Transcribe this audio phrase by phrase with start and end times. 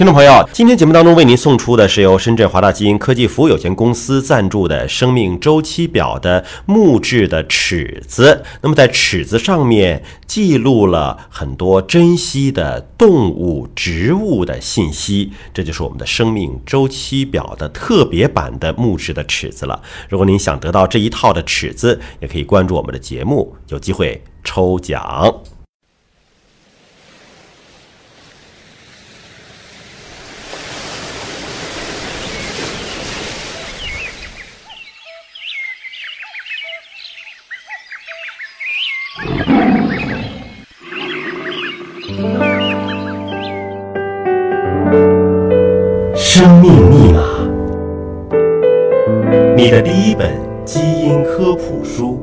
[0.00, 8.42] 听众朋友，今天节目当中为您送出的是由深圳华大基因科技服务有限公司赞助的生命周期表的木质的尺子。
[8.62, 19.82] 那么在尺子上面记录了很多珍稀的动物、植物的信息，这就是我们的生命周期表的特别版的木质的尺子了。
[20.08, 25.30] 如果您想得到这一套的尺子，也可以关注我们的节目，有机会抽奖。
[46.32, 47.20] 生命密码，
[49.56, 50.32] 你的第一本
[50.64, 52.20] 基因科普书。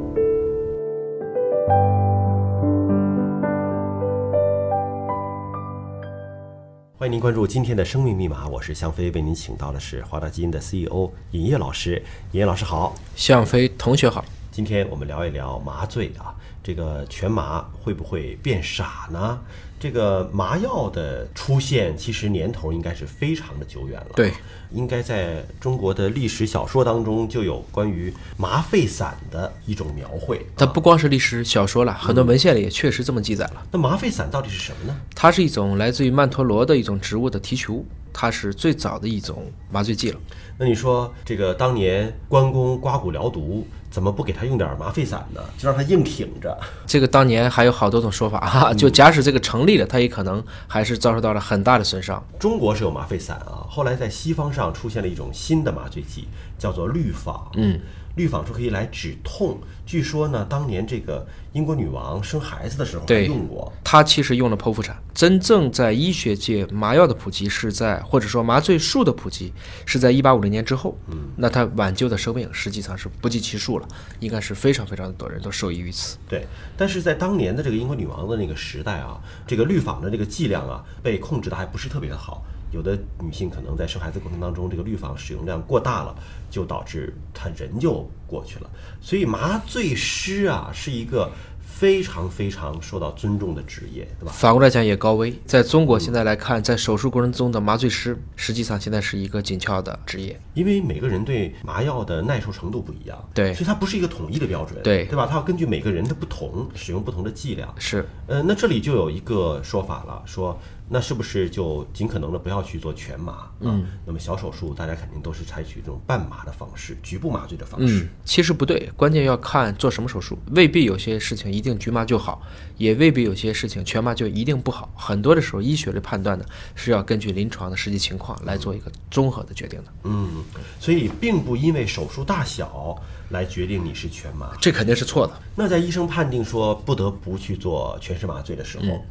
[6.98, 12.02] 欢迎您关注今天的生命密码，我是向飞，为您请到的是华大基因的 CEO 尹烨老师。
[12.32, 14.24] 尹烨老师好，向飞同学好。
[14.58, 19.40] 今天我们聊一聊麻醉啊，这个全麻会不会变傻呢？
[19.80, 24.08] 这个麻药的出现，其实年头应该是非常的久远了。
[24.16, 24.34] 对，
[24.72, 30.44] 应该在中国的历史小说当中就有关于麻沸散的一种描绘。
[30.58, 33.64] 它不光是历史小说了，很多文献里也确实这么记载了。
[33.72, 35.00] 那麻沸散到底是什么呢？
[35.14, 37.86] 它是一种来自于曼陀罗的一种植物的提取物，
[38.20, 40.20] 它是最早的一种麻醉剂了。
[40.58, 45.40] 那你说这个当年关公刮骨疗毒，怎么不给他用点麻沸散呢？
[45.56, 46.58] 就让他硬挺着。
[46.88, 52.26] 这个当年还有好多种说法哈， 就假使这个成立了，他也可能还是遭受到了很大的损伤。
[52.40, 57.52] 中国是有麻沸散啊，后来在西方上出现了一种新的麻醉剂，叫做氯仿。
[57.54, 57.80] 嗯，
[58.18, 59.58] 氯仿是可以来止痛。
[59.86, 63.72] 据说呢，当年这个英国女王生孩子的时候还用过。
[63.84, 65.02] 她其实用了剖腹产。
[65.14, 69.54] 真正在医学界麻药的普及是在，或者说麻醉术的普及
[69.86, 70.98] 是在一八五零年之后。
[71.08, 73.88] 嗯，那它挽救的生命实际上是不计其数了，
[74.20, 76.18] 应该是非常非常多人都受益于此。
[76.28, 76.46] 对，
[76.76, 82.44] 但是在当年的这个英国女王的那个时代啊，这个氯仿的这个剂量啊，被控制的还不是特别的好。
[82.72, 86.16] 有的女性可能在生孩子过程当中，这个氯仿使用量过大了，
[86.50, 88.70] 就导致她人就过去了。
[89.02, 94.32] 所以麻醉师啊，是一个非常非常受到尊重的职业，对吧？
[94.34, 95.34] 反过来讲也高危。
[95.46, 100.40] 在中国现在来看，在手术过程中的麻醉师，实际上现在是一个紧俏的职业。
[100.56, 105.28] 因为每个人对麻药的耐受程度不一样，对所以它不是一个统一的标准，对对吧？
[105.30, 107.72] 它要根据每个人的不同，使用不同的剂量。
[107.78, 113.50] 是，呃，那这里就有一个说法了，说那是不是就尽可能的不要去做全麻？
[113.60, 118.04] 嗯，那么小手术大家肯定都是采取这种半麻的方式，局部麻醉的方式。
[118.04, 122.42] 嗯，其实不对，关键要看做什么手术，未必有些事情一定局麻就好，
[122.78, 124.90] 也未必有些事情全麻就一定不好。
[124.96, 130.44] 很多的时候，医学的判断呢是要根据临床的实际情况来做一个综合的决定的，嗯，
[130.80, 132.96] 所以并不因为手术大小
[133.30, 134.56] 来决定你是全麻。
[134.62, 135.34] 这肯定是错的。
[135.56, 139.04] 那在医生判定说不得不去做全身麻醉的时候，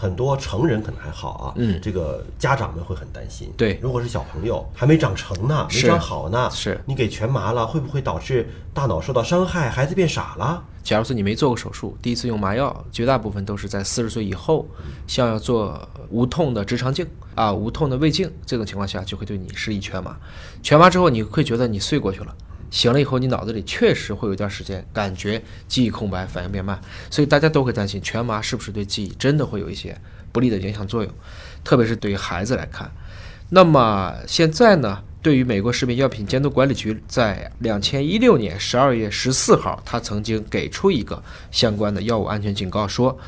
[0.00, 3.52] 很多成人可能还好啊，嗯这个家长们会很担心。
[3.54, 10.64] 对如果是小朋友还没长成呢，没长好呢，是你给全麻了，会不会导致大脑受到伤害，孩子变傻了？
[10.82, 14.66] 假如说你没做过手术，第一次用麻药，绝大部分都是在四十岁以后，
[15.06, 20.16] 像要做无痛的直肠镜啊、无痛的胃镜这种情况下，就会对你施以全麻。
[20.62, 22.34] 全麻之后，你会觉得你睡过去了，
[22.70, 29.96] 醒了以后，你脑子里确实会有一段时间感觉记忆空白，反应变慢，所以大家都会担心全麻是不是对记忆真的会有一些
[30.32, 31.12] 不利的影响作用，
[31.64, 32.90] 特别是对于孩子来看。
[33.48, 41.20] 那么现在呢，对于美国食品药品监督管理局在两千一六年十二月十四号，他曾经给出一个
[41.50, 43.18] 相关的药物安全警告，说，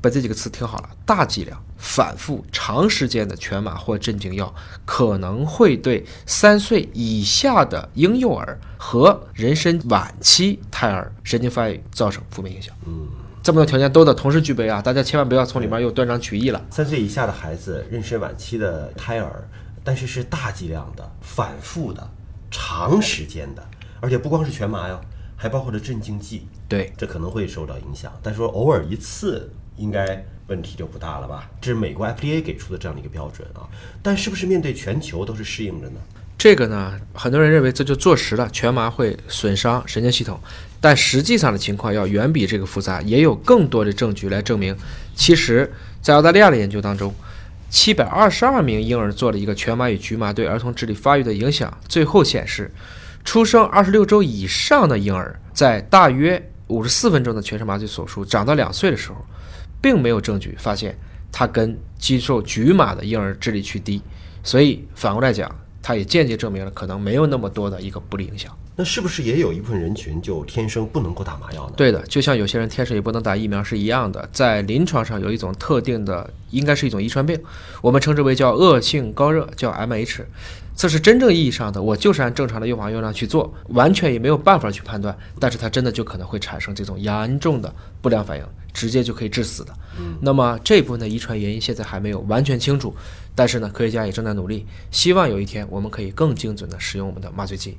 [0.00, 4.54] 把这几个词听好了：大剂量、反复、长时间的全麻或镇静药
[4.84, 12.74] 可能会对三岁以下的婴幼儿和人参晚期胎儿神经发育造成负面影响。
[12.86, 13.08] 嗯，
[13.42, 16.64] 这么多条件都得同时具备啊，大家千万不要从里面又断章取义了。
[16.70, 19.48] 三岁以下的孩子，妊娠晚期的胎儿，
[19.82, 22.08] 但是是大剂量的、反复的、
[22.50, 23.66] 长时间的，
[24.00, 25.00] 而且不光是全麻呀，
[25.36, 28.12] 还包括了镇静剂，对，这可能会受到影响。
[28.22, 31.48] 但是说偶尔一次，应该问题就不大了吧？
[31.60, 33.64] 这是美国 FDA 给出的这样的一个标准啊。
[34.02, 36.00] 但是不是面对全球都是适应着呢？
[36.36, 40.38] 这个呢，很多人认为这就坐实了全麻会损伤神经系统，
[40.80, 44.76] 但实际上的情况要远比这个复杂，也有更多的证据来证明，
[45.16, 47.12] 其实，在澳大利亚的研究当中，
[47.68, 52.70] 七百二十二名婴儿做了一个全麻与局麻对儿童智力发育的影响，最后显示，
[53.24, 59.16] 出生二十六周以上的婴儿，在大约五十四分钟的全身麻醉手术长到两岁的时候，
[59.80, 60.98] 并没有证据发现
[61.30, 64.00] 它跟接受局麻的婴儿智力区低。
[64.42, 68.56] 所以反过来讲，它也间接证明了可能没有那么多的一个不利影响。
[68.80, 71.74] 那是不是也有一部分人群就天生不能够打麻药呢？
[71.76, 77.36] 对的，就像有些人天生也不能打疫苗是一样的，在临床上有一种特定的，应该是一种遗传病，
[77.82, 80.20] 我们称之为叫恶性高热，叫 MH。
[80.78, 89.74] 这是真正意义上的，我就是按正常的用法用量去做，完全也没有办法去判断，但是它真的就可能会产生这种严重的不良反应，直接就可以致死的。
[90.20, 92.94] 那么这部分的遗传原因现在还没有完全清楚，
[93.34, 97.76] 但是呢，科学家也正在努力，希望有一天我们可以更精准的使用我们的麻醉剂。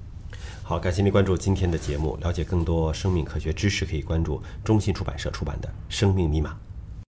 [0.61, 6.49] 好，感谢您关注今天的节目，了解更多生命科学知识，可以关注中信出版社出版的《生命密码》。